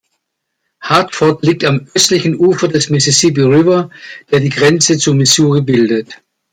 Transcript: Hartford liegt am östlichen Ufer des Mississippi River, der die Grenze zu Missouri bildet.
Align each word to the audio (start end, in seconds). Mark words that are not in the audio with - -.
Hartford 0.81 1.43
liegt 1.43 1.63
am 1.63 1.87
östlichen 1.93 2.35
Ufer 2.35 2.67
des 2.67 2.89
Mississippi 2.89 3.41
River, 3.41 3.91
der 4.31 4.39
die 4.39 4.49
Grenze 4.49 4.97
zu 4.97 5.13
Missouri 5.13 5.61
bildet. 5.61 6.19